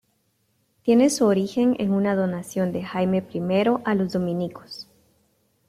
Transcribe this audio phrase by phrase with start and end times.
[0.81, 3.39] Tiene su origen en una donación de Jaime I
[3.85, 4.87] a los dominicos.